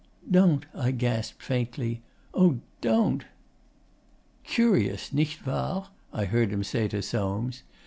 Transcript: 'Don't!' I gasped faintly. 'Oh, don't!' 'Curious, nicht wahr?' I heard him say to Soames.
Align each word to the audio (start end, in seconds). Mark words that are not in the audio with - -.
'Don't!' 0.31 0.65
I 0.73 0.89
gasped 0.89 1.43
faintly. 1.43 2.01
'Oh, 2.33 2.57
don't!' 2.81 3.23
'Curious, 4.43 5.13
nicht 5.13 5.45
wahr?' 5.45 5.89
I 6.11 6.25
heard 6.25 6.49
him 6.49 6.63
say 6.63 6.87
to 6.87 7.03
Soames. 7.03 7.61